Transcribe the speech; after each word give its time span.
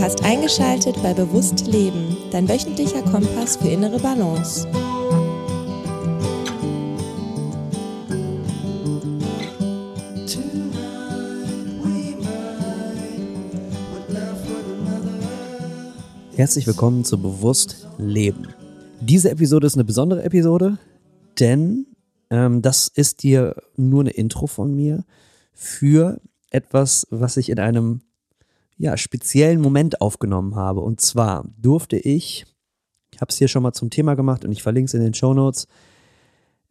Du 0.00 0.06
hast 0.06 0.24
eingeschaltet 0.24 0.96
bei 1.02 1.12
Bewusst 1.12 1.66
Leben, 1.66 2.16
dein 2.30 2.48
wöchentlicher 2.48 3.02
Kompass 3.02 3.58
für 3.58 3.68
innere 3.68 3.98
Balance. 3.98 4.66
Herzlich 16.34 16.66
willkommen 16.66 17.04
zu 17.04 17.20
Bewusst 17.20 17.86
Leben. 17.98 18.48
Diese 19.02 19.30
Episode 19.30 19.66
ist 19.66 19.74
eine 19.74 19.84
besondere 19.84 20.22
Episode, 20.22 20.78
denn 21.38 21.84
ähm, 22.30 22.62
das 22.62 22.88
ist 22.88 23.22
dir 23.22 23.54
nur 23.76 24.00
eine 24.00 24.12
Intro 24.12 24.46
von 24.46 24.74
mir 24.74 25.04
für 25.52 26.22
etwas, 26.48 27.06
was 27.10 27.36
ich 27.36 27.50
in 27.50 27.58
einem 27.58 28.00
ja, 28.80 28.96
speziellen 28.96 29.60
Moment 29.60 30.00
aufgenommen 30.00 30.56
habe. 30.56 30.80
Und 30.80 31.02
zwar 31.02 31.44
durfte 31.58 31.98
ich, 31.98 32.46
ich 33.12 33.20
habe 33.20 33.28
es 33.28 33.36
hier 33.36 33.46
schon 33.46 33.62
mal 33.62 33.74
zum 33.74 33.90
Thema 33.90 34.14
gemacht 34.14 34.42
und 34.42 34.52
ich 34.52 34.62
verlinke 34.62 34.86
es 34.86 34.94
in 34.94 35.02
den 35.02 35.12
Show 35.12 35.34
Notes, 35.34 35.68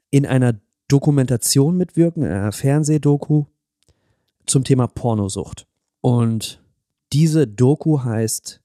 in 0.09 0.25
einer 0.25 0.59
Dokumentation 0.87 1.77
mitwirken, 1.77 2.23
in 2.23 2.31
einer 2.31 2.51
Fernsehdoku 2.51 3.45
zum 4.47 4.63
Thema 4.63 4.87
Pornosucht. 4.87 5.67
Und 6.01 6.63
diese 7.13 7.45
Doku 7.45 8.03
heißt 8.03 8.59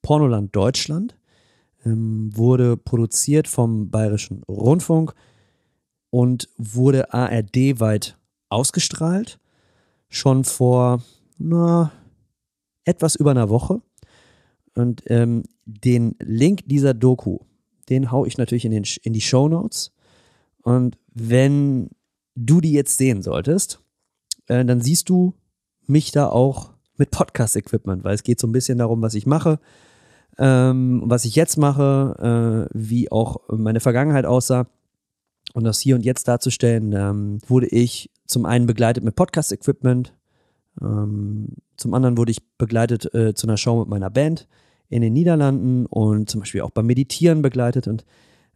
Pornoland 0.00 0.56
Deutschland, 0.56 1.18
ähm, 1.84 2.30
wurde 2.34 2.78
produziert 2.78 3.46
vom 3.46 3.90
Bayerischen 3.90 4.42
Rundfunk 4.44 5.12
und 6.08 6.48
wurde 6.56 7.12
ARD-weit 7.12 8.16
ausgestrahlt. 8.48 9.38
Schon 10.08 10.44
vor, 10.44 11.02
na, 11.36 11.92
etwas 12.84 13.14
über 13.14 13.30
einer 13.30 13.48
Woche. 13.48 13.80
Und 14.74 15.02
ähm, 15.06 15.44
den 15.64 16.16
Link 16.20 16.62
dieser 16.66 16.94
Doku, 16.94 17.38
den 17.88 18.10
haue 18.10 18.26
ich 18.26 18.38
natürlich 18.38 18.64
in, 18.64 18.72
den, 18.72 18.84
in 19.02 19.12
die 19.12 19.20
Show 19.20 19.48
Notes. 19.48 19.92
Und 20.62 20.98
wenn 21.12 21.90
du 22.34 22.60
die 22.60 22.72
jetzt 22.72 22.98
sehen 22.98 23.22
solltest, 23.22 23.80
äh, 24.46 24.64
dann 24.64 24.80
siehst 24.80 25.08
du 25.08 25.34
mich 25.86 26.10
da 26.10 26.28
auch 26.28 26.72
mit 26.96 27.10
Podcast-Equipment, 27.10 28.04
weil 28.04 28.14
es 28.14 28.22
geht 28.22 28.40
so 28.40 28.46
ein 28.46 28.52
bisschen 28.52 28.78
darum, 28.78 29.02
was 29.02 29.14
ich 29.14 29.26
mache, 29.26 29.58
ähm, 30.38 31.02
was 31.04 31.24
ich 31.24 31.34
jetzt 31.34 31.56
mache, 31.56 32.68
äh, 32.72 32.78
wie 32.78 33.10
auch 33.10 33.40
meine 33.48 33.80
Vergangenheit 33.80 34.26
aussah. 34.26 34.66
Und 35.52 35.64
das 35.64 35.80
hier 35.80 35.94
und 35.94 36.04
jetzt 36.04 36.26
darzustellen, 36.26 36.92
ähm, 36.92 37.38
wurde 37.46 37.66
ich 37.66 38.10
zum 38.26 38.44
einen 38.46 38.66
begleitet 38.66 39.04
mit 39.04 39.14
Podcast-Equipment, 39.14 40.14
ähm, 40.80 41.48
zum 41.76 41.94
anderen 41.94 42.16
wurde 42.16 42.32
ich 42.32 42.56
begleitet 42.56 43.12
äh, 43.14 43.34
zu 43.34 43.46
einer 43.46 43.56
Show 43.56 43.80
mit 43.80 43.88
meiner 43.88 44.10
Band 44.10 44.46
in 44.88 45.02
den 45.02 45.12
Niederlanden 45.12 45.86
und 45.86 46.28
zum 46.30 46.40
Beispiel 46.40 46.60
auch 46.60 46.70
beim 46.70 46.86
Meditieren 46.86 47.42
begleitet. 47.42 47.88
Und 47.88 48.04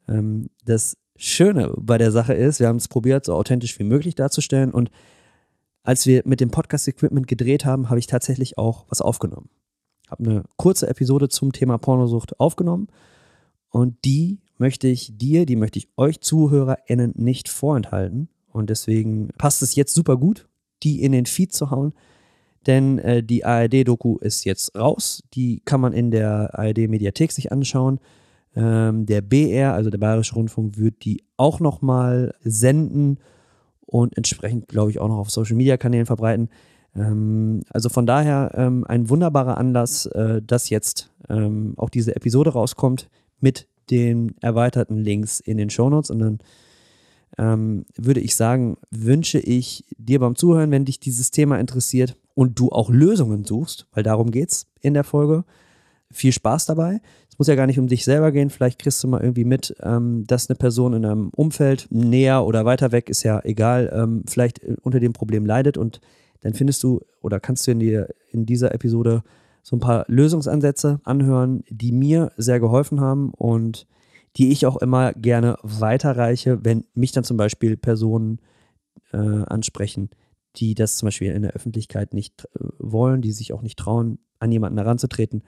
ähm, 0.09 0.51
das 0.65 0.97
Schöne 1.17 1.73
bei 1.77 1.99
der 1.99 2.13
Sache 2.13 2.35
ist, 2.35 2.61
wir 2.61 2.69
haben 2.69 2.77
es 2.77 2.89
probiert, 2.89 3.25
so 3.25 3.35
authentisch 3.35 3.79
wie 3.79 3.85
möglich 3.85 4.15
darzustellen. 4.15 4.71
Und 4.71 4.91
als 5.83 6.07
wir 6.07 6.23
mit 6.25 6.41
dem 6.41 6.51
Podcast-Equipment 6.51 7.27
gedreht 7.27 7.65
haben, 7.65 7.89
habe 7.89 7.99
ich 7.99 8.07
tatsächlich 8.07 8.59
auch 8.59 8.87
was 8.89 9.01
aufgenommen. 9.01 9.49
Habe 10.09 10.25
eine 10.25 10.45
kurze 10.57 10.89
Episode 10.89 11.29
zum 11.29 11.53
Thema 11.53 11.79
Pornosucht 11.79 12.39
aufgenommen 12.41 12.89
und 13.71 14.05
die 14.05 14.41
möchte 14.57 14.89
ich 14.89 15.17
dir, 15.17 15.47
die 15.47 15.57
möchte 15.57 15.79
ich 15.79 15.89
euch 15.97 16.21
ZuhörerInnen 16.21 17.15
nicht 17.17 17.49
vorenthalten. 17.49 18.29
Und 18.49 18.71
deswegen 18.71 19.29
passt 19.39 19.63
es 19.63 19.75
jetzt 19.75 19.95
super 19.95 20.17
gut, 20.17 20.49
die 20.83 21.03
in 21.03 21.13
den 21.13 21.27
Feed 21.27 21.53
zu 21.53 21.71
hauen 21.71 21.93
denn 22.67 22.99
äh, 22.99 23.23
die 23.23 23.45
ARD-Doku 23.45 24.19
ist 24.19 24.45
jetzt 24.45 24.77
raus. 24.77 25.23
Die 25.35 25.61
kann 25.65 25.81
man 25.81 25.93
in 25.93 26.11
der 26.11 26.59
ARD-Mediathek 26.59 27.33
sich 27.33 27.53
anschauen. 27.53 28.01
Ähm, 28.57 29.07
der 29.07 29.21
BR, 29.21 29.75
also 29.75 29.91
der 29.91 29.99
Bayerische 29.99 30.35
Rundfunk, 30.35 30.79
wird 30.79 31.05
die 31.05 31.23
auch 31.37 31.61
nochmal 31.61 32.35
senden 32.41 33.19
und 33.87 34.17
entsprechend, 34.17 34.69
glaube 34.69 34.91
ich, 34.91 34.99
auch 34.99 35.09
noch 35.09 35.19
auf 35.19 35.31
Social-Media-Kanälen 35.31 36.07
verbreiten. 36.07 36.51
Ähm, 36.95 37.63
also 37.71 37.89
von 37.89 38.07
daher 38.07 38.53
ähm, 38.55 38.85
ein 38.87 39.09
wunderbarer 39.09 39.59
Anlass, 39.59 40.07
äh, 40.07 40.43
dass 40.43 40.71
jetzt 40.71 41.11
ähm, 41.29 41.75
auch 41.77 41.91
diese 41.91 42.17
Episode 42.17 42.51
rauskommt 42.51 43.09
mit 43.41 43.67
den 43.91 44.35
erweiterten 44.41 44.99
Links 44.99 45.41
in 45.41 45.57
den 45.57 45.71
Shownotes 45.71 46.11
und 46.11 46.19
dann 46.19 46.39
ähm, 47.39 47.85
würde 47.97 48.21
ich 48.21 48.37
sagen, 48.37 48.77
wünsche 48.91 49.39
ich 49.39 49.85
dir 49.97 50.19
beim 50.19 50.35
Zuhören, 50.35 50.71
wenn 50.71 50.85
dich 50.85 50.99
dieses 50.99 51.31
Thema 51.31 51.59
interessiert, 51.59 52.17
und 52.39 52.57
du 52.57 52.71
auch 52.71 52.89
Lösungen 52.89 53.45
suchst, 53.45 53.89
weil 53.93 54.05
darum 54.05 54.31
geht 54.31 54.51
es 54.51 54.69
in 54.81 54.95
der 54.95 55.03
Folge. 55.03 55.43
Viel 56.13 56.31
Spaß 56.31 56.67
dabei. 56.67 57.01
Es 57.29 57.37
muss 57.37 57.49
ja 57.49 57.57
gar 57.57 57.67
nicht 57.67 57.81
um 57.81 57.89
dich 57.89 58.05
selber 58.05 58.31
gehen. 58.31 58.49
Vielleicht 58.49 58.79
kriegst 58.79 59.03
du 59.03 59.09
mal 59.09 59.21
irgendwie 59.21 59.45
mit, 59.45 59.75
ähm, 59.83 60.23
dass 60.25 60.49
eine 60.49 60.55
Person 60.55 60.93
in 60.93 61.05
einem 61.05 61.31
Umfeld 61.31 61.89
näher 61.91 62.47
oder 62.47 62.65
weiter 62.65 62.93
weg, 62.93 63.11
ist 63.11 63.25
ja 63.25 63.41
egal, 63.43 63.91
ähm, 63.93 64.23
vielleicht 64.29 64.63
äh, 64.63 64.77
unter 64.83 65.01
dem 65.01 65.15
Problem 65.15 65.47
leidet 65.47 65.77
und 65.77 66.01
dann 66.43 66.55
findest 66.55 66.81
du 66.85 67.01
oder 67.23 67.41
kannst 67.41 67.67
du 67.67 67.73
in, 67.73 67.81
die, 67.81 68.05
in 68.31 68.47
dieser 68.47 68.73
Episode 68.73 69.25
so 69.65 69.75
ein 69.75 69.81
paar 69.81 70.05
Lösungsansätze 70.07 71.01
anhören, 71.03 71.65
die 71.69 71.91
mir 71.91 72.31
sehr 72.37 72.61
geholfen 72.61 73.01
haben 73.01 73.31
und 73.35 73.89
die 74.37 74.53
ich 74.53 74.65
auch 74.65 74.77
immer 74.77 75.13
gerne 75.13 75.57
weiterreiche, 75.65 76.65
wenn 76.65 76.85
mich 76.95 77.11
dann 77.11 77.25
zum 77.25 77.37
Beispiel 77.37 77.77
Personen 77.77 78.39
äh, 79.13 79.17
ansprechen, 79.17 80.11
die 80.61 80.75
das 80.75 80.97
zum 80.97 81.07
Beispiel 81.07 81.33
in 81.33 81.43
der 81.43 81.53
Öffentlichkeit 81.53 82.15
nicht 82.15 82.45
äh, 82.55 82.65
wollen, 82.79 83.23
die 83.23 83.33
sich 83.33 83.53
auch 83.53 83.63
nicht 83.63 83.79
trauen, 83.79 84.19
an 84.39 84.53
jemanden 84.53 84.79
heranzutreten, 84.79 85.43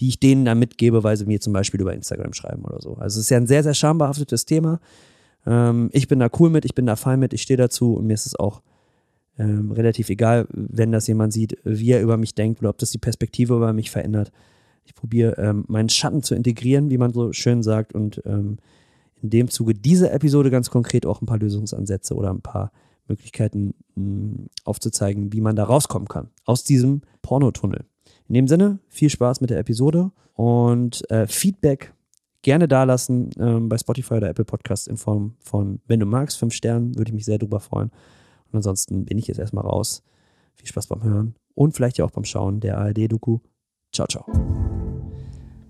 die 0.00 0.08
ich 0.08 0.20
denen 0.20 0.44
dann 0.44 0.58
mitgebe, 0.58 1.04
weil 1.04 1.16
sie 1.16 1.26
mir 1.26 1.40
zum 1.40 1.52
Beispiel 1.52 1.80
über 1.80 1.94
Instagram 1.94 2.32
schreiben 2.32 2.64
oder 2.64 2.80
so. 2.80 2.94
Also 2.94 3.18
es 3.18 3.26
ist 3.26 3.30
ja 3.30 3.36
ein 3.36 3.46
sehr, 3.46 3.62
sehr 3.62 3.74
schambehaftetes 3.74 4.44
Thema. 4.44 4.80
Ähm, 5.46 5.90
ich 5.92 6.08
bin 6.08 6.18
da 6.18 6.28
cool 6.38 6.50
mit, 6.50 6.64
ich 6.64 6.74
bin 6.74 6.86
da 6.86 6.96
fein 6.96 7.20
mit, 7.20 7.32
ich 7.32 7.42
stehe 7.42 7.56
dazu 7.56 7.94
und 7.94 8.06
mir 8.06 8.14
ist 8.14 8.26
es 8.26 8.36
auch 8.36 8.62
ähm, 9.38 9.70
relativ 9.72 10.08
egal, 10.08 10.46
wenn 10.50 10.92
das 10.92 11.06
jemand 11.06 11.32
sieht, 11.32 11.58
wie 11.64 11.92
er 11.92 12.02
über 12.02 12.16
mich 12.16 12.34
denkt 12.34 12.60
oder 12.60 12.70
ob 12.70 12.78
das 12.78 12.90
die 12.90 12.98
Perspektive 12.98 13.54
über 13.54 13.72
mich 13.72 13.90
verändert. 13.90 14.32
Ich 14.84 14.94
probiere 14.94 15.36
ähm, 15.38 15.64
meinen 15.68 15.88
Schatten 15.88 16.22
zu 16.22 16.34
integrieren, 16.34 16.90
wie 16.90 16.98
man 16.98 17.12
so 17.12 17.32
schön 17.32 17.62
sagt, 17.62 17.92
und 17.92 18.22
ähm, 18.24 18.58
in 19.22 19.30
dem 19.30 19.48
Zuge 19.48 19.74
dieser 19.74 20.12
Episode 20.12 20.50
ganz 20.50 20.70
konkret 20.70 21.06
auch 21.06 21.20
ein 21.20 21.26
paar 21.26 21.38
Lösungsansätze 21.38 22.14
oder 22.14 22.30
ein 22.30 22.42
paar 22.42 22.70
Möglichkeiten 23.08 23.74
mh, 23.94 24.04
hm, 24.04 24.46
aufzuzeigen, 24.64 25.32
wie 25.32 25.40
man 25.40 25.56
da 25.56 25.64
rauskommen 25.64 26.08
kann 26.08 26.30
aus 26.44 26.64
diesem 26.64 27.02
Pornotunnel. 27.22 27.84
In 28.28 28.34
dem 28.34 28.48
Sinne, 28.48 28.80
viel 28.88 29.10
Spaß 29.10 29.40
mit 29.40 29.50
der 29.50 29.58
Episode 29.58 30.10
und 30.34 31.08
äh, 31.10 31.26
Feedback 31.26 31.94
gerne 32.42 32.68
dalassen 32.68 33.30
ähm, 33.38 33.68
bei 33.68 33.78
Spotify 33.78 34.14
oder 34.14 34.28
Apple 34.28 34.44
Podcasts 34.44 34.86
in 34.86 34.96
Form 34.96 35.34
von, 35.40 35.80
wenn 35.86 36.00
du 36.00 36.06
magst, 36.06 36.38
fünf 36.38 36.54
Sternen, 36.54 36.96
würde 36.96 37.10
ich 37.10 37.14
mich 37.14 37.24
sehr 37.24 37.38
drüber 37.38 37.60
freuen. 37.60 37.90
Und 38.52 38.56
ansonsten 38.56 39.04
bin 39.04 39.18
ich 39.18 39.26
jetzt 39.26 39.38
erstmal 39.38 39.64
raus. 39.64 40.02
Viel 40.54 40.68
Spaß 40.68 40.86
beim 40.86 41.02
Hören 41.02 41.34
und 41.54 41.74
vielleicht 41.74 41.98
ja 41.98 42.04
auch 42.04 42.10
beim 42.10 42.24
Schauen 42.24 42.60
der 42.60 42.78
ARD-Doku. 42.78 43.38
Ciao, 43.92 44.06
ciao. 44.06 44.24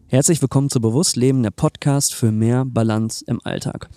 Herzlich 0.08 0.40
willkommen 0.40 0.70
zu 0.70 0.80
Bewusstleben, 0.80 1.42
der 1.42 1.50
Podcast 1.50 2.14
für 2.14 2.30
mehr 2.30 2.64
Balance 2.64 3.24
im 3.26 3.40
Alltag. 3.42 3.88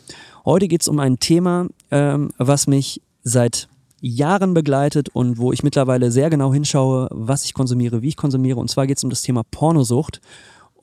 Heute 0.46 0.68
geht 0.68 0.82
es 0.82 0.88
um 0.88 1.00
ein 1.00 1.20
Thema, 1.20 1.68
ähm, 1.92 2.32
was 2.38 2.66
mich 2.66 3.02
seit 3.24 3.68
Jahren 4.02 4.53
begleitet 4.53 5.09
und 5.09 5.38
wo 5.38 5.52
ich 5.52 5.63
mittlerweile 5.63 6.12
sehr 6.12 6.30
genau 6.30 6.53
hinschaue, 6.53 7.09
was 7.12 7.44
ich 7.44 7.53
konsumiere, 7.53 8.02
wie 8.02 8.09
ich 8.09 8.18
konsumiere. 8.18 8.59
Und 8.59 8.69
zwar 8.69 8.88
geht 8.88 8.97
es 8.97 9.03
um 9.03 9.09
das 9.09 9.22
Thema 9.22 9.44
Pornosucht. 9.44 10.22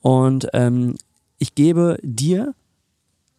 Und 0.01 0.49
ähm, 0.53 0.97
ich 1.39 1.55
gebe 1.55 1.99
dir 2.03 2.55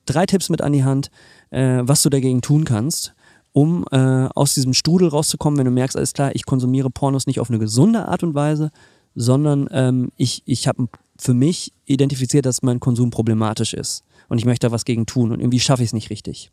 drei 0.06 0.26
Tipps 0.26 0.50
mit 0.50 0.62
an 0.62 0.74
die 0.74 0.84
Hand, 0.84 1.12
äh, 1.52 1.82
was 1.82 2.02
du 2.02 2.10
dagegen 2.10 2.42
tun 2.42 2.66
kannst, 2.66 3.14
um 3.54 3.86
äh, 3.92 4.28
aus 4.34 4.54
diesem 4.54 4.74
Strudel 4.74 5.10
rauszukommen, 5.10 5.58
wenn 5.60 5.66
du 5.66 5.72
merkst, 5.72 5.96
alles 5.98 6.14
klar, 6.14 6.36
ich 6.36 6.46
konsumiere 6.46 6.90
Pornos 6.90 7.28
nicht 7.28 7.40
auf 7.40 7.50
eine 7.50 7.60
gesunde 7.60 8.08
Art 8.08 8.24
und 8.24 8.34
Weise, 8.34 8.72
sondern 9.16 9.68
ähm, 9.72 10.12
ich, 10.16 10.44
ich 10.46 10.68
habe 10.68 10.88
für 11.18 11.34
mich 11.34 11.74
identifiziert, 11.86 12.46
dass 12.46 12.62
mein 12.62 12.80
Konsum 12.80 13.10
problematisch 13.10 13.74
ist. 13.74 14.04
Und 14.30 14.38
ich 14.38 14.46
möchte 14.46 14.68
da 14.68 14.72
was 14.72 14.86
gegen 14.86 15.06
tun 15.06 15.32
und 15.32 15.40
irgendwie 15.40 15.60
schaffe 15.60 15.84
ich 15.84 15.90
es 15.90 15.94
nicht 15.94 16.10
richtig. 16.10 16.52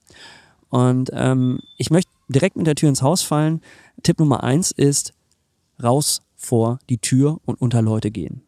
Und 0.70 1.10
ähm, 1.12 1.60
ich 1.76 1.90
möchte 1.90 2.10
direkt 2.28 2.56
mit 2.56 2.66
der 2.66 2.74
Tür 2.74 2.88
ins 2.88 3.02
Haus 3.02 3.22
fallen. 3.22 3.60
Tipp 4.02 4.18
Nummer 4.18 4.42
eins 4.44 4.70
ist, 4.70 5.12
raus 5.82 6.22
vor 6.34 6.78
die 6.88 6.98
Tür 6.98 7.40
und 7.44 7.60
unter 7.60 7.82
Leute 7.82 8.10
gehen. 8.10 8.42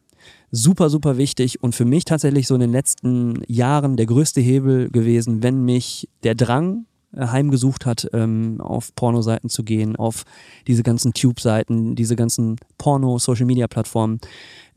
Super, 0.51 0.91
super 0.91 1.19
wichtig 1.19 1.63
und 1.63 1.75
für 1.75 1.85
mich 1.85 2.05
tatsächlich 2.05 2.47
so 2.47 2.55
in 2.55 2.61
den 2.61 2.73
letzten 2.73 3.43
Jahren 3.47 3.97
der 3.97 4.07
größte 4.07 4.41
Hebel 4.41 4.91
gewesen, 4.91 5.43
wenn 5.43 5.65
mich 5.65 6.09
der 6.23 6.35
Drang 6.35 6.87
äh, 7.13 7.27
heimgesucht 7.27 7.87
hat, 7.87 8.09
ähm, 8.13 8.61
auf 8.61 8.95
Pornoseiten 8.95 9.51
zu 9.51 9.65
gehen, 9.65 9.97
auf 9.97 10.25
diese 10.67 10.83
ganzen 10.83 11.13
Tube-Seiten, 11.15 11.95
diese 11.95 12.17
ganzen 12.17 12.57
Porno-Social-Media-Plattformen. 12.79 14.21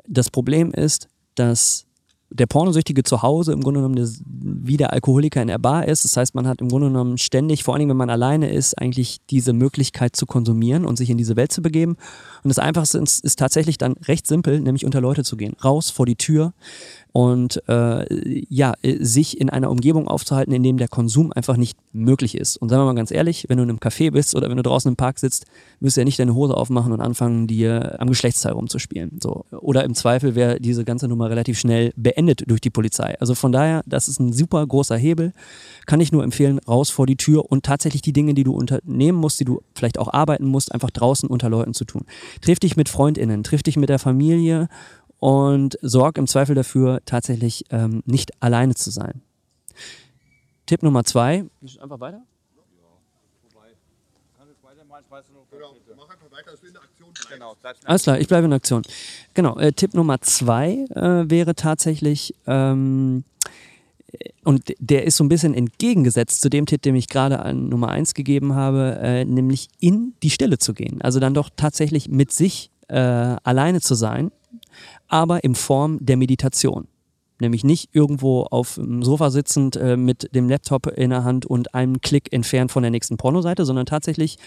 Das 0.07 0.29
Problem 0.29 0.71
ist, 0.71 1.07
dass 1.35 1.85
der 2.31 2.45
Pornosüchtige 2.45 3.03
zu 3.03 3.21
Hause 3.21 3.53
im 3.53 3.61
Grunde 3.61 3.81
genommen 3.81 4.07
wie 4.41 4.77
der 4.77 4.93
Alkoholiker 4.93 5.41
in 5.41 5.47
der 5.47 5.57
Bar 5.57 5.87
ist. 5.87 6.03
Das 6.05 6.15
heißt, 6.15 6.35
man 6.35 6.47
hat 6.47 6.61
im 6.61 6.69
Grunde 6.69 6.87
genommen 6.87 7.17
ständig, 7.17 7.63
vor 7.63 7.75
allem 7.75 7.89
wenn 7.89 7.97
man 7.97 8.09
alleine 8.09 8.51
ist, 8.51 8.77
eigentlich 8.77 9.19
diese 9.29 9.53
Möglichkeit 9.53 10.15
zu 10.15 10.25
konsumieren 10.25 10.85
und 10.85 10.97
sich 10.97 11.09
in 11.09 11.17
diese 11.17 11.35
Welt 11.35 11.51
zu 11.51 11.61
begeben. 11.61 11.97
Und 12.43 12.49
das 12.49 12.59
Einfachste 12.59 12.99
ist, 12.99 13.23
ist 13.23 13.39
tatsächlich 13.39 13.77
dann 13.77 13.93
recht 13.93 14.27
simpel, 14.27 14.59
nämlich 14.59 14.85
unter 14.85 15.01
Leute 15.01 15.23
zu 15.23 15.37
gehen. 15.37 15.55
Raus 15.63 15.89
vor 15.89 16.05
die 16.05 16.15
Tür, 16.15 16.53
und 17.11 17.61
äh, 17.67 18.05
ja, 18.49 18.73
äh, 18.81 19.03
sich 19.03 19.39
in 19.39 19.49
einer 19.49 19.71
Umgebung 19.71 20.07
aufzuhalten, 20.07 20.53
in 20.53 20.63
dem 20.63 20.77
der 20.77 20.87
Konsum 20.87 21.33
einfach 21.33 21.57
nicht 21.57 21.77
möglich 21.91 22.35
ist. 22.35 22.57
Und 22.57 22.69
sagen 22.69 22.81
wir 22.81 22.85
mal 22.85 22.95
ganz 22.95 23.11
ehrlich, 23.11 23.45
wenn 23.49 23.57
du 23.57 23.63
in 23.63 23.69
einem 23.69 23.79
Café 23.79 24.11
bist 24.11 24.35
oder 24.35 24.49
wenn 24.49 24.57
du 24.57 24.63
draußen 24.63 24.89
im 24.89 24.95
Park 24.95 25.17
sitzt, 25.17 25.45
wirst 25.79 25.97
du 25.97 26.01
ja 26.01 26.05
nicht 26.05 26.19
deine 26.19 26.35
Hose 26.35 26.55
aufmachen 26.55 26.91
und 26.91 27.01
anfangen, 27.01 27.47
dir 27.47 27.99
am 27.99 28.09
Geschlechtsteil 28.09 28.53
rumzuspielen. 28.53 29.19
So. 29.21 29.45
Oder 29.51 29.83
im 29.85 29.95
Zweifel 29.95 30.35
wäre 30.35 30.59
diese 30.59 30.85
ganze 30.85 31.07
Nummer 31.07 31.29
relativ 31.29 31.57
schnell 31.57 31.91
beendet 31.95 32.43
durch 32.47 32.61
die 32.61 32.69
Polizei. 32.69 33.19
Also 33.19 33.33
von 33.33 33.51
daher, 33.51 33.81
das 33.87 34.07
ist 34.07 34.19
ein 34.19 34.31
super 34.31 34.65
großer 34.65 34.97
Hebel. 34.97 35.33
Kann 35.87 36.01
ich 36.01 36.11
nur 36.11 36.23
empfehlen, 36.23 36.59
raus 36.59 36.91
vor 36.91 37.07
die 37.07 37.15
Tür 37.15 37.51
und 37.51 37.65
tatsächlich 37.65 38.03
die 38.03 38.13
Dinge, 38.13 38.35
die 38.35 38.43
du 38.43 38.53
unternehmen 38.53 39.17
musst, 39.17 39.39
die 39.39 39.45
du 39.45 39.61
vielleicht 39.73 39.97
auch 39.97 40.13
arbeiten 40.13 40.45
musst, 40.45 40.71
einfach 40.73 40.91
draußen 40.91 41.27
unter 41.27 41.49
Leuten 41.49 41.73
zu 41.73 41.85
tun. 41.85 42.05
Triff 42.41 42.59
dich 42.59 42.77
mit 42.77 42.87
FreundInnen, 42.87 43.43
triff 43.43 43.63
dich 43.63 43.77
mit 43.77 43.89
der 43.89 43.99
Familie 43.99 44.69
und 45.19 45.77
sorg 45.81 46.17
im 46.17 46.27
Zweifel 46.27 46.55
dafür, 46.55 47.01
tatsächlich 47.05 47.65
ähm, 47.69 48.01
nicht 48.05 48.31
alleine 48.41 48.75
zu 48.75 48.89
sein. 48.89 49.21
Tipp 50.65 50.83
Nummer 50.83 51.03
zwei. 51.03 51.45
Einfach 51.81 51.99
weiter? 51.99 52.21
Genau, 57.29 57.55
Alles 57.85 58.03
klar, 58.03 58.19
ich 58.19 58.27
bleibe 58.27 58.45
in 58.45 58.53
Aktion. 58.53 58.83
Genau, 59.33 59.57
äh, 59.57 59.71
Tipp 59.71 59.93
Nummer 59.93 60.21
zwei 60.21 60.85
äh, 60.95 61.29
wäre 61.29 61.55
tatsächlich, 61.55 62.35
ähm, 62.47 63.23
und 64.43 64.73
der 64.79 65.05
ist 65.05 65.17
so 65.17 65.23
ein 65.23 65.29
bisschen 65.29 65.53
entgegengesetzt 65.53 66.41
zu 66.41 66.49
dem 66.49 66.65
Tipp, 66.65 66.81
den 66.81 66.95
ich 66.95 67.07
gerade 67.07 67.39
an 67.39 67.69
Nummer 67.69 67.89
eins 67.89 68.13
gegeben 68.13 68.55
habe, 68.55 68.99
äh, 69.01 69.25
nämlich 69.25 69.67
in 69.79 70.13
die 70.23 70.29
Stille 70.29 70.57
zu 70.57 70.73
gehen. 70.73 71.01
Also 71.01 71.19
dann 71.19 71.33
doch 71.33 71.49
tatsächlich 71.55 72.09
mit 72.09 72.31
sich 72.31 72.71
äh, 72.87 72.95
alleine 72.97 73.81
zu 73.81 73.95
sein 73.95 74.31
aber 75.07 75.43
in 75.43 75.55
Form 75.55 75.97
der 76.01 76.17
Meditation. 76.17 76.87
Nämlich 77.41 77.63
nicht 77.63 77.89
irgendwo 77.93 78.43
auf 78.43 78.75
dem 78.75 79.03
Sofa 79.03 79.29
sitzend 79.29 79.77
äh, 79.77 79.95
mit 79.95 80.35
dem 80.35 80.49
Laptop 80.49 80.87
in 80.87 81.09
der 81.09 81.23
Hand 81.23 81.45
und 81.45 81.73
einem 81.73 82.01
Klick 82.01 82.33
entfernt 82.33 82.71
von 82.71 82.83
der 82.83 82.91
nächsten 82.91 83.17
Pornoseite, 83.17 83.65
sondern 83.65 83.85
tatsächlich 83.85 84.37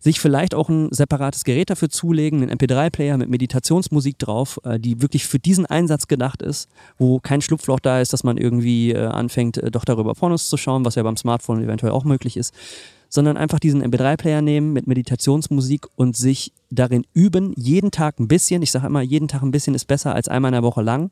sich 0.00 0.20
vielleicht 0.20 0.54
auch 0.54 0.68
ein 0.68 0.88
separates 0.92 1.44
Gerät 1.44 1.70
dafür 1.70 1.88
zulegen, 1.88 2.42
einen 2.42 2.56
MP3-Player 2.56 3.16
mit 3.16 3.28
Meditationsmusik 3.28 4.18
drauf, 4.18 4.60
äh, 4.64 4.78
die 4.78 5.02
wirklich 5.02 5.26
für 5.26 5.38
diesen 5.38 5.66
Einsatz 5.66 6.06
gedacht 6.06 6.42
ist, 6.42 6.68
wo 6.98 7.18
kein 7.20 7.40
Schlupfloch 7.40 7.80
da 7.80 8.00
ist, 8.00 8.12
dass 8.12 8.24
man 8.24 8.36
irgendwie 8.36 8.92
äh, 8.92 9.06
anfängt, 9.06 9.58
äh, 9.58 9.70
doch 9.70 9.84
darüber 9.84 10.14
Pornos 10.14 10.48
zu 10.48 10.56
schauen, 10.56 10.84
was 10.84 10.94
ja 10.94 11.02
beim 11.02 11.16
Smartphone 11.16 11.62
eventuell 11.62 11.92
auch 11.92 12.04
möglich 12.04 12.36
ist, 12.36 12.54
sondern 13.08 13.36
einfach 13.36 13.58
diesen 13.58 13.82
MP3-Player 13.82 14.42
nehmen 14.42 14.72
mit 14.72 14.86
Meditationsmusik 14.86 15.86
und 15.96 16.16
sich 16.16 16.52
darin 16.70 17.06
üben, 17.14 17.54
jeden 17.56 17.90
Tag 17.90 18.20
ein 18.20 18.28
bisschen, 18.28 18.62
ich 18.62 18.70
sage 18.70 18.86
immer, 18.86 19.02
jeden 19.02 19.28
Tag 19.28 19.42
ein 19.42 19.50
bisschen 19.50 19.74
ist 19.74 19.86
besser 19.86 20.14
als 20.14 20.28
einmal 20.28 20.50
in 20.50 20.54
der 20.54 20.62
Woche 20.62 20.82
lang, 20.82 21.10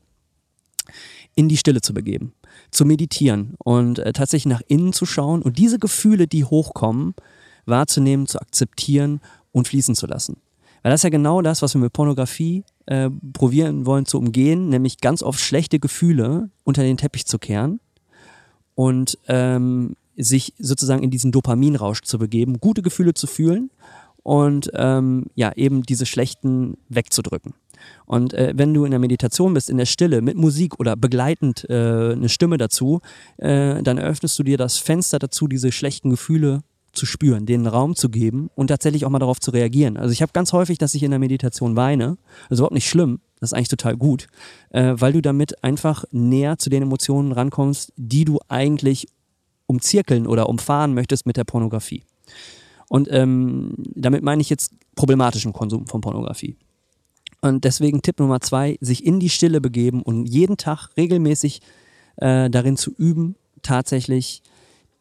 in 1.34 1.48
die 1.48 1.56
Stille 1.56 1.80
zu 1.80 1.94
begeben, 1.94 2.32
zu 2.70 2.84
meditieren 2.84 3.54
und 3.58 3.98
äh, 3.98 4.12
tatsächlich 4.12 4.52
nach 4.52 4.62
innen 4.68 4.92
zu 4.92 5.06
schauen 5.06 5.42
und 5.42 5.58
diese 5.58 5.78
Gefühle, 5.78 6.26
die 6.26 6.44
hochkommen, 6.44 7.14
wahrzunehmen, 7.64 8.26
zu 8.26 8.40
akzeptieren 8.40 9.20
und 9.52 9.68
fließen 9.68 9.94
zu 9.94 10.06
lassen. 10.06 10.36
Weil 10.82 10.92
das 10.92 11.00
ist 11.00 11.04
ja 11.04 11.10
genau 11.10 11.42
das, 11.42 11.62
was 11.62 11.74
wir 11.74 11.80
mit 11.80 11.92
Pornografie 11.92 12.64
äh, 12.86 13.10
probieren 13.32 13.86
wollen 13.86 14.06
zu 14.06 14.18
umgehen, 14.18 14.68
nämlich 14.68 14.98
ganz 14.98 15.22
oft 15.22 15.40
schlechte 15.40 15.78
Gefühle 15.78 16.50
unter 16.64 16.82
den 16.82 16.96
Teppich 16.96 17.26
zu 17.26 17.38
kehren 17.38 17.80
und 18.74 19.18
ähm, 19.26 19.96
sich 20.16 20.54
sozusagen 20.58 21.02
in 21.02 21.10
diesen 21.10 21.32
Dopaminrausch 21.32 22.02
zu 22.02 22.18
begeben, 22.18 22.60
gute 22.60 22.82
Gefühle 22.82 23.14
zu 23.14 23.26
fühlen 23.26 23.70
und 24.22 24.70
ähm, 24.74 25.26
ja, 25.34 25.52
eben 25.54 25.82
diese 25.82 26.06
schlechten 26.06 26.76
wegzudrücken. 26.88 27.54
Und 28.06 28.34
äh, 28.34 28.54
wenn 28.56 28.74
du 28.74 28.84
in 28.84 28.90
der 28.90 29.00
Meditation 29.00 29.54
bist, 29.54 29.70
in 29.70 29.76
der 29.76 29.86
Stille, 29.86 30.22
mit 30.22 30.36
Musik 30.36 30.80
oder 30.80 30.96
begleitend 30.96 31.64
äh, 31.68 32.12
eine 32.12 32.28
Stimme 32.28 32.56
dazu, 32.56 33.00
äh, 33.36 33.82
dann 33.82 33.98
eröffnest 33.98 34.38
du 34.38 34.42
dir 34.42 34.56
das 34.56 34.78
Fenster 34.78 35.18
dazu, 35.18 35.46
diese 35.46 35.70
schlechten 35.70 36.10
Gefühle 36.10 36.62
zu 36.92 37.06
spüren, 37.06 37.46
denen 37.46 37.66
Raum 37.66 37.94
zu 37.94 38.08
geben 38.08 38.50
und 38.54 38.68
tatsächlich 38.68 39.04
auch 39.04 39.10
mal 39.10 39.18
darauf 39.18 39.38
zu 39.38 39.50
reagieren. 39.50 39.96
Also 39.96 40.12
ich 40.12 40.22
habe 40.22 40.32
ganz 40.32 40.52
häufig, 40.52 40.78
dass 40.78 40.94
ich 40.94 41.02
in 41.02 41.10
der 41.10 41.20
Meditation 41.20 41.76
weine. 41.76 42.16
Das 42.48 42.56
ist 42.56 42.58
überhaupt 42.58 42.74
nicht 42.74 42.88
schlimm. 42.88 43.20
Das 43.38 43.50
ist 43.50 43.52
eigentlich 43.52 43.68
total 43.68 43.96
gut, 43.96 44.28
äh, 44.70 44.94
weil 44.96 45.12
du 45.12 45.20
damit 45.20 45.62
einfach 45.62 46.04
näher 46.10 46.58
zu 46.58 46.70
den 46.70 46.82
Emotionen 46.82 47.32
rankommst, 47.32 47.92
die 47.96 48.24
du 48.24 48.38
eigentlich 48.48 49.08
umzirkeln 49.66 50.26
oder 50.26 50.48
umfahren 50.48 50.94
möchtest 50.94 51.26
mit 51.26 51.36
der 51.36 51.44
Pornografie. 51.44 52.04
Und 52.88 53.08
ähm, 53.10 53.74
damit 53.94 54.22
meine 54.22 54.42
ich 54.42 54.50
jetzt 54.50 54.72
problematischen 54.94 55.52
Konsum 55.52 55.86
von 55.86 56.00
Pornografie. 56.00 56.56
Und 57.40 57.64
deswegen 57.64 58.02
Tipp 58.02 58.18
Nummer 58.18 58.40
zwei, 58.40 58.78
sich 58.80 59.04
in 59.04 59.20
die 59.20 59.28
Stille 59.28 59.60
begeben 59.60 60.02
und 60.02 60.26
jeden 60.26 60.56
Tag 60.56 60.88
regelmäßig 60.96 61.60
äh, 62.16 62.48
darin 62.50 62.76
zu 62.76 62.92
üben, 62.96 63.36
tatsächlich 63.62 64.42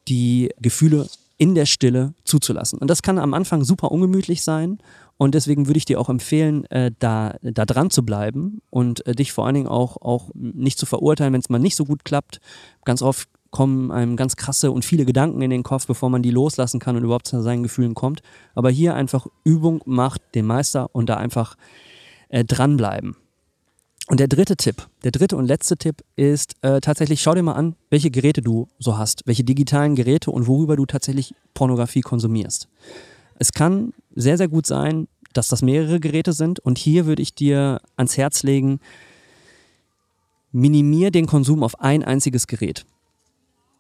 die 0.08 0.50
Gefühle 0.60 1.08
in 1.38 1.56
der 1.56 1.66
Stille 1.66 2.14
zuzulassen. 2.24 2.80
Und 2.80 2.90
das 2.90 3.02
kann 3.02 3.20
am 3.20 3.34
Anfang 3.34 3.64
super 3.64 3.92
ungemütlich 3.92 4.44
sein. 4.44 4.80
Und 5.18 5.34
deswegen 5.34 5.68
würde 5.68 5.78
ich 5.78 5.86
dir 5.86 6.00
auch 6.00 6.10
empfehlen, 6.10 6.66
äh, 6.66 6.92
da, 7.00 7.36
da 7.42 7.66
dran 7.66 7.90
zu 7.90 8.06
bleiben 8.06 8.62
und 8.70 9.06
äh, 9.08 9.16
dich 9.16 9.32
vor 9.32 9.46
allen 9.46 9.56
Dingen 9.56 9.68
auch, 9.68 10.02
auch 10.02 10.30
nicht 10.34 10.78
zu 10.78 10.86
verurteilen, 10.86 11.34
wenn 11.34 11.40
es 11.40 11.50
mal 11.50 11.60
nicht 11.60 11.76
so 11.76 11.86
gut 11.86 12.04
klappt. 12.04 12.40
Ganz 12.84 13.02
oft 13.02 13.30
kommen 13.56 13.90
einem 13.90 14.18
ganz 14.18 14.36
krasse 14.36 14.70
und 14.70 14.84
viele 14.84 15.06
Gedanken 15.06 15.42
in 15.42 15.50
den 15.50 15.64
Kopf, 15.64 15.88
bevor 15.88 16.10
man 16.10 16.22
die 16.22 16.30
loslassen 16.30 16.82
kann 16.82 16.98
und 16.98 17.06
überhaupt 17.06 17.26
zu 17.26 17.42
seinen 17.42 17.64
Gefühlen 17.64 17.94
kommt. 17.94 18.22
Aber 18.54 18.70
hier 18.70 18.96
einfach 18.96 19.28
Übung 19.46 19.82
macht 19.86 20.22
den 20.36 20.46
Meister 20.46 20.94
und 20.94 21.08
da 21.08 21.16
einfach 21.16 21.56
äh, 22.28 22.44
dranbleiben. 22.44 23.16
Und 24.10 24.20
der 24.20 24.28
dritte 24.28 24.58
Tipp, 24.58 24.86
der 25.06 25.12
dritte 25.12 25.38
und 25.38 25.46
letzte 25.46 25.78
Tipp 25.78 26.04
ist 26.18 26.56
äh, 26.64 26.82
tatsächlich, 26.82 27.22
schau 27.22 27.34
dir 27.34 27.44
mal 27.44 27.54
an, 27.54 27.78
welche 27.90 28.12
Geräte 28.12 28.42
du 28.42 28.68
so 28.78 28.98
hast, 28.98 29.26
welche 29.26 29.46
digitalen 29.46 29.96
Geräte 29.96 30.32
und 30.32 30.48
worüber 30.48 30.76
du 30.76 30.86
tatsächlich 30.86 31.34
Pornografie 31.54 32.02
konsumierst. 32.02 32.68
Es 33.40 33.54
kann 33.54 33.94
sehr, 34.14 34.36
sehr 34.38 34.50
gut 34.50 34.68
sein, 34.68 35.08
dass 35.32 35.48
das 35.48 35.62
mehrere 35.62 36.02
Geräte 36.02 36.34
sind 36.34 36.60
und 36.60 36.78
hier 36.78 37.06
würde 37.06 37.22
ich 37.22 37.34
dir 37.36 37.80
ans 37.96 38.18
Herz 38.18 38.44
legen, 38.44 38.82
minimier 40.52 41.10
den 41.10 41.26
Konsum 41.26 41.64
auf 41.64 41.80
ein 41.80 42.04
einziges 42.04 42.48
Gerät. 42.48 42.86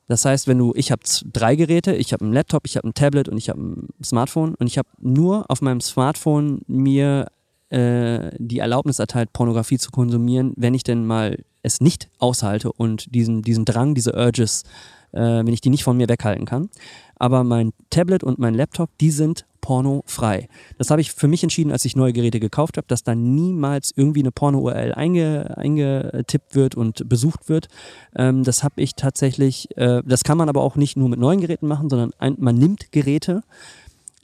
Das 0.07 0.25
heißt, 0.25 0.47
wenn 0.47 0.57
du, 0.57 0.73
ich 0.75 0.91
habe 0.91 1.01
drei 1.33 1.55
Geräte, 1.55 1.95
ich 1.95 2.13
habe 2.13 2.23
einen 2.23 2.33
Laptop, 2.33 2.65
ich 2.65 2.77
habe 2.77 2.87
ein 2.87 2.93
Tablet 2.93 3.27
und 3.27 3.37
ich 3.37 3.49
habe 3.49 3.61
ein 3.61 3.87
Smartphone 4.03 4.55
und 4.55 4.67
ich 4.67 4.77
habe 4.77 4.87
nur 4.99 5.49
auf 5.49 5.61
meinem 5.61 5.81
Smartphone 5.81 6.61
mir 6.67 7.27
äh, 7.69 8.29
die 8.37 8.59
Erlaubnis 8.59 8.99
erteilt, 8.99 9.33
Pornografie 9.33 9.77
zu 9.77 9.89
konsumieren, 9.91 10.53
wenn 10.55 10.73
ich 10.73 10.83
denn 10.83 11.05
mal 11.05 11.43
es 11.63 11.81
nicht 11.81 12.09
aushalte 12.19 12.71
und 12.71 13.13
diesen, 13.15 13.41
diesen 13.41 13.65
Drang, 13.65 13.95
diese 13.95 14.13
Urges, 14.13 14.63
äh, 15.11 15.19
wenn 15.19 15.53
ich 15.53 15.61
die 15.61 15.71
nicht 15.71 15.83
von 15.83 15.97
mir 15.97 16.07
weghalten 16.07 16.45
kann. 16.45 16.69
Aber 17.15 17.43
mein 17.43 17.71
Tablet 17.89 18.23
und 18.23 18.37
mein 18.37 18.53
Laptop, 18.53 18.91
die 18.99 19.09
sind 19.09 19.45
pornofrei. 19.65 20.47
Das 20.77 20.91
habe 20.91 21.01
ich 21.01 21.11
für 21.11 21.27
mich 21.27 21.41
entschieden, 21.41 21.71
als 21.71 21.85
ich 21.85 21.95
neue 21.95 22.13
Geräte 22.13 22.39
gekauft 22.39 22.77
habe, 22.77 22.85
dass 22.87 23.01
da 23.01 23.15
niemals 23.15 23.91
irgendwie 23.95 24.19
eine 24.19 24.31
Porno-URL 24.31 24.93
einge, 24.93 25.57
eingetippt 25.57 26.53
wird 26.53 26.75
und 26.75 27.09
besucht 27.09 27.49
wird. 27.49 27.67
Ähm, 28.15 28.43
das 28.43 28.63
habe 28.63 28.79
ich 28.79 28.93
tatsächlich, 28.93 29.75
äh, 29.75 30.03
das 30.05 30.23
kann 30.23 30.37
man 30.37 30.49
aber 30.49 30.61
auch 30.61 30.75
nicht 30.75 30.97
nur 30.97 31.09
mit 31.09 31.19
neuen 31.19 31.41
Geräten 31.41 31.65
machen, 31.65 31.89
sondern 31.89 32.11
ein, 32.19 32.35
man 32.37 32.59
nimmt 32.59 32.91
Geräte, 32.91 33.41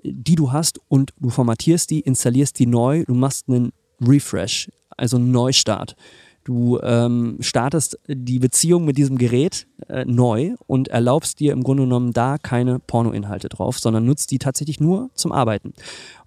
die 0.03 0.35
du 0.35 0.51
hast 0.51 0.79
und 0.89 1.11
du 1.19 1.31
formatierst 1.31 1.89
die, 1.89 2.01
installierst 2.01 2.59
die 2.59 2.67
neu, 2.67 3.03
du 3.05 3.15
machst 3.15 3.49
einen 3.49 3.71
Refresh, 3.99 4.69
also 4.95 5.17
einen 5.17 5.31
Neustart. 5.31 5.95
Du 6.43 6.79
ähm, 6.81 7.37
startest 7.39 7.99
die 8.07 8.39
Beziehung 8.39 8.83
mit 8.83 8.97
diesem 8.97 9.17
Gerät 9.17 9.67
äh, 9.87 10.05
neu 10.05 10.55
und 10.65 10.87
erlaubst 10.87 11.39
dir 11.39 11.53
im 11.53 11.63
Grunde 11.63 11.83
genommen 11.83 12.13
da 12.13 12.37
keine 12.39 12.79
Pornoinhalte 12.79 13.47
drauf, 13.47 13.79
sondern 13.79 14.05
nutzt 14.05 14.31
die 14.31 14.39
tatsächlich 14.39 14.79
nur 14.79 15.11
zum 15.13 15.31
Arbeiten. 15.31 15.73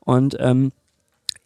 Und 0.01 0.37
ähm, 0.39 0.71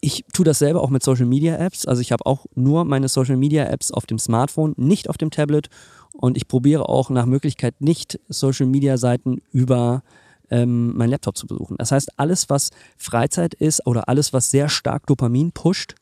ich 0.00 0.24
tue 0.32 0.44
das 0.44 0.58
selber 0.58 0.82
auch 0.82 0.90
mit 0.90 1.02
Social 1.02 1.26
Media 1.26 1.56
Apps. 1.56 1.86
Also 1.86 2.02
ich 2.02 2.12
habe 2.12 2.26
auch 2.26 2.46
nur 2.54 2.84
meine 2.84 3.08
Social 3.08 3.36
Media 3.36 3.64
Apps 3.64 3.90
auf 3.90 4.06
dem 4.06 4.18
Smartphone, 4.18 4.74
nicht 4.76 5.08
auf 5.08 5.16
dem 5.16 5.30
Tablet. 5.30 5.70
Und 6.12 6.36
ich 6.36 6.46
probiere 6.46 6.88
auch 6.88 7.10
nach 7.10 7.26
Möglichkeit 7.26 7.80
nicht 7.80 8.20
Social 8.28 8.66
Media 8.66 8.98
Seiten 8.98 9.40
über 9.50 10.02
ähm, 10.50 10.96
meinen 10.96 11.10
Laptop 11.10 11.36
zu 11.36 11.46
besuchen. 11.46 11.76
Das 11.78 11.90
heißt, 11.90 12.18
alles, 12.18 12.50
was 12.50 12.70
Freizeit 12.96 13.54
ist 13.54 13.86
oder 13.86 14.08
alles, 14.08 14.32
was 14.32 14.50
sehr 14.50 14.68
stark 14.68 15.06
Dopamin 15.06 15.52
pusht, 15.52 15.94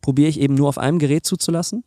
probiere 0.00 0.28
ich 0.28 0.40
eben 0.40 0.54
nur 0.54 0.68
auf 0.68 0.78
einem 0.78 0.98
Gerät 0.98 1.26
zuzulassen 1.26 1.82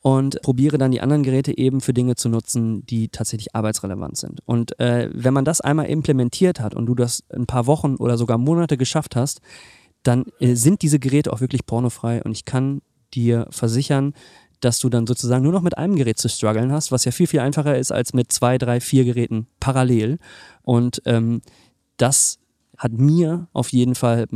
und 0.00 0.40
probiere 0.42 0.78
dann 0.78 0.92
die 0.92 1.00
anderen 1.00 1.22
Geräte 1.22 1.56
eben 1.56 1.80
für 1.80 1.92
Dinge 1.92 2.14
zu 2.14 2.28
nutzen, 2.28 2.86
die 2.86 3.08
tatsächlich 3.08 3.54
arbeitsrelevant 3.54 4.16
sind. 4.16 4.40
Und 4.46 4.78
äh, 4.78 5.10
wenn 5.12 5.34
man 5.34 5.44
das 5.44 5.60
einmal 5.60 5.86
implementiert 5.86 6.60
hat 6.60 6.74
und 6.74 6.86
du 6.86 6.94
das 6.94 7.24
ein 7.30 7.46
paar 7.46 7.66
Wochen 7.66 7.96
oder 7.96 8.16
sogar 8.16 8.38
Monate 8.38 8.76
geschafft 8.76 9.16
hast, 9.16 9.40
dann 10.02 10.26
äh, 10.38 10.54
sind 10.54 10.82
diese 10.82 10.98
Geräte 10.98 11.32
auch 11.32 11.40
wirklich 11.40 11.66
pornofrei 11.66 12.22
und 12.22 12.32
ich 12.32 12.44
kann 12.44 12.80
dir 13.14 13.46
versichern, 13.50 14.14
dass 14.60 14.78
du 14.78 14.88
dann 14.88 15.06
sozusagen 15.06 15.44
nur 15.44 15.52
noch 15.52 15.62
mit 15.62 15.78
einem 15.78 15.96
Gerät 15.96 16.18
zu 16.18 16.28
strugglen 16.28 16.72
hast, 16.72 16.90
was 16.92 17.04
ja 17.04 17.12
viel, 17.12 17.26
viel 17.26 17.40
einfacher 17.40 17.76
ist 17.76 17.92
als 17.92 18.12
mit 18.12 18.32
zwei, 18.32 18.58
drei, 18.58 18.80
vier 18.80 19.04
Geräten 19.04 19.46
parallel. 19.60 20.18
Und 20.62 21.02
ähm, 21.06 21.42
das 21.96 22.38
hat 22.76 22.92
mir 22.92 23.48
auf 23.52 23.72
jeden 23.72 23.94
Fall 23.94 24.26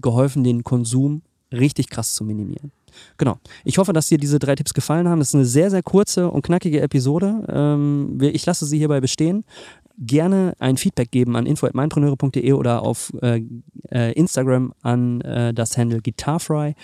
geholfen, 0.00 0.44
den 0.44 0.64
Konsum 0.64 1.22
richtig 1.52 1.88
krass 1.88 2.14
zu 2.14 2.24
minimieren. 2.24 2.72
Genau. 3.18 3.38
Ich 3.64 3.78
hoffe, 3.78 3.92
dass 3.92 4.06
dir 4.06 4.18
diese 4.18 4.38
drei 4.38 4.54
Tipps 4.54 4.74
gefallen 4.74 5.08
haben. 5.08 5.18
Das 5.18 5.28
ist 5.28 5.34
eine 5.34 5.44
sehr, 5.44 5.70
sehr 5.70 5.82
kurze 5.82 6.30
und 6.30 6.42
knackige 6.42 6.80
Episode. 6.80 7.44
Ähm, 7.48 8.18
ich 8.20 8.46
lasse 8.46 8.66
sie 8.66 8.78
hierbei 8.78 9.00
bestehen. 9.00 9.44
Gerne 9.98 10.54
ein 10.58 10.76
Feedback 10.76 11.10
geben 11.10 11.36
an 11.36 11.46
info.meinpreneure.de 11.46 12.52
oder 12.52 12.82
auf 12.82 13.12
äh, 13.22 13.42
äh, 13.90 14.12
Instagram 14.12 14.72
an 14.82 15.20
äh, 15.22 15.54
das 15.54 15.78
Handle 15.78 16.02
Guitarfry. 16.02 16.74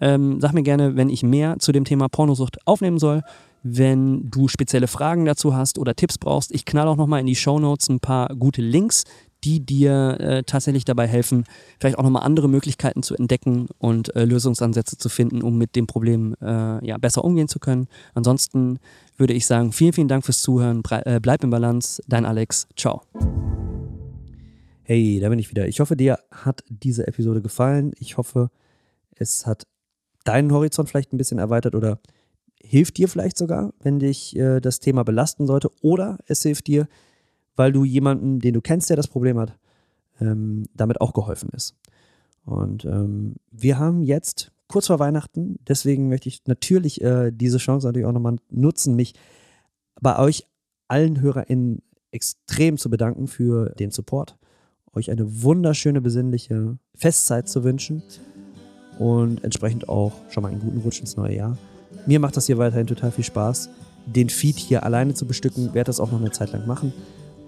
Ähm, 0.00 0.40
sag 0.40 0.52
mir 0.52 0.62
gerne, 0.62 0.96
wenn 0.96 1.08
ich 1.08 1.22
mehr 1.22 1.58
zu 1.58 1.72
dem 1.72 1.84
Thema 1.84 2.08
Pornosucht 2.08 2.58
aufnehmen 2.66 2.98
soll. 2.98 3.22
Wenn 3.62 4.30
du 4.30 4.46
spezielle 4.46 4.86
Fragen 4.86 5.24
dazu 5.24 5.54
hast 5.54 5.78
oder 5.78 5.96
Tipps 5.96 6.18
brauchst, 6.18 6.54
ich 6.54 6.64
knall 6.64 6.86
auch 6.86 6.96
nochmal 6.96 7.20
in 7.20 7.26
die 7.26 7.34
Show 7.34 7.58
Notes 7.58 7.88
ein 7.88 7.98
paar 7.98 8.28
gute 8.36 8.62
Links, 8.62 9.04
die 9.44 9.64
dir 9.64 10.18
äh, 10.20 10.42
tatsächlich 10.42 10.84
dabei 10.84 11.06
helfen, 11.06 11.44
vielleicht 11.78 11.98
auch 11.98 12.02
nochmal 12.02 12.24
andere 12.24 12.48
Möglichkeiten 12.48 13.02
zu 13.02 13.14
entdecken 13.14 13.68
und 13.78 14.14
äh, 14.16 14.24
Lösungsansätze 14.24 14.98
zu 14.98 15.08
finden, 15.08 15.42
um 15.42 15.58
mit 15.58 15.76
dem 15.76 15.86
Problem 15.86 16.34
äh, 16.40 16.84
ja, 16.86 16.98
besser 16.98 17.24
umgehen 17.24 17.48
zu 17.48 17.58
können. 17.58 17.86
Ansonsten 18.14 18.78
würde 19.16 19.34
ich 19.34 19.46
sagen, 19.46 19.72
vielen, 19.72 19.92
vielen 19.92 20.08
Dank 20.08 20.24
fürs 20.24 20.40
Zuhören. 20.40 20.82
Bre 20.82 21.04
äh, 21.06 21.20
bleib 21.20 21.44
im 21.44 21.50
Balance. 21.50 22.02
Dein 22.08 22.24
Alex. 22.24 22.66
Ciao. 22.76 23.02
Hey, 24.82 25.18
da 25.20 25.28
bin 25.28 25.38
ich 25.38 25.50
wieder. 25.50 25.66
Ich 25.66 25.80
hoffe, 25.80 25.96
dir 25.96 26.18
hat 26.30 26.62
diese 26.68 27.06
Episode 27.06 27.42
gefallen. 27.42 27.92
Ich 27.98 28.16
hoffe, 28.16 28.50
es 29.16 29.46
hat 29.46 29.64
deinen 30.24 30.52
Horizont 30.52 30.88
vielleicht 30.88 31.12
ein 31.12 31.18
bisschen 31.18 31.38
erweitert 31.38 31.74
oder 31.74 31.98
hilft 32.62 32.96
dir 32.98 33.08
vielleicht 33.08 33.38
sogar, 33.38 33.72
wenn 33.80 33.98
dich 33.98 34.36
äh, 34.36 34.60
das 34.60 34.80
Thema 34.80 35.04
belasten 35.04 35.46
sollte. 35.46 35.70
Oder 35.80 36.18
es 36.26 36.42
hilft 36.42 36.66
dir, 36.66 36.88
weil 37.56 37.72
du 37.72 37.84
jemanden, 37.84 38.38
den 38.38 38.54
du 38.54 38.60
kennst, 38.60 38.90
der 38.90 38.96
das 38.96 39.08
Problem 39.08 39.38
hat, 39.38 39.58
ähm, 40.20 40.64
damit 40.74 41.00
auch 41.00 41.12
geholfen 41.12 41.50
ist. 41.52 41.74
Und 42.44 42.84
ähm, 42.84 43.34
wir 43.50 43.78
haben 43.78 44.02
jetzt 44.02 44.52
kurz 44.68 44.86
vor 44.86 44.98
Weihnachten, 44.98 45.58
deswegen 45.66 46.08
möchte 46.08 46.28
ich 46.28 46.46
natürlich 46.46 47.02
äh, 47.02 47.30
diese 47.32 47.58
Chance 47.58 47.86
natürlich 47.86 48.06
auch 48.06 48.12
nochmal 48.12 48.36
nutzen, 48.50 48.94
mich 48.94 49.14
bei 50.00 50.18
euch 50.18 50.46
allen 50.88 51.20
HörerInnen 51.20 51.82
extrem 52.10 52.78
zu 52.78 52.88
bedanken 52.88 53.26
für 53.26 53.70
den 53.70 53.90
Support, 53.90 54.36
euch 54.92 55.10
eine 55.10 55.42
wunderschöne, 55.42 56.00
besinnliche 56.00 56.78
Festzeit 56.94 57.48
zu 57.48 57.64
wünschen 57.64 58.02
und 58.98 59.44
entsprechend 59.44 59.88
auch 59.88 60.12
schon 60.30 60.42
mal 60.42 60.50
einen 60.50 60.60
guten 60.60 60.78
Rutsch 60.78 61.00
ins 61.00 61.16
neue 61.16 61.34
Jahr. 61.34 61.58
Mir 62.06 62.20
macht 62.20 62.36
das 62.36 62.46
hier 62.46 62.58
weiterhin 62.58 62.86
total 62.86 63.10
viel 63.10 63.24
Spaß. 63.24 63.68
Den 64.06 64.28
Feed 64.28 64.56
hier 64.56 64.84
alleine 64.84 65.14
zu 65.14 65.26
bestücken, 65.26 65.74
werde 65.74 65.88
das 65.88 66.00
auch 66.00 66.12
noch 66.12 66.20
eine 66.20 66.30
Zeit 66.30 66.52
lang 66.52 66.66
machen. 66.66 66.92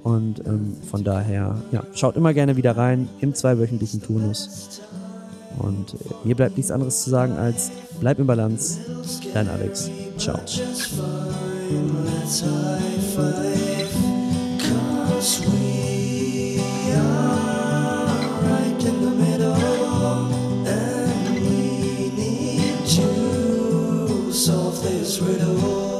Und 0.08 0.40
ähm, 0.46 0.74
von 0.90 1.04
daher, 1.04 1.56
ja, 1.70 1.82
schaut 1.92 2.16
immer 2.16 2.32
gerne 2.32 2.56
wieder 2.56 2.74
rein 2.78 3.10
im 3.20 3.34
zweiwöchentlichen 3.34 4.02
Turnus. 4.02 4.80
Und 5.58 5.92
äh, 5.92 5.96
mir 6.24 6.34
bleibt 6.34 6.56
nichts 6.56 6.72
anderes 6.72 7.02
zu 7.04 7.10
sagen 7.10 7.34
als 7.36 7.70
bleib 8.00 8.18
im 8.18 8.26
Balance. 8.26 8.78
Dein 9.34 9.48
Alex. 9.48 9.90
Ciao. 10.16 10.38
solve 24.30 24.80
this 24.82 25.20
riddle. 25.20 25.97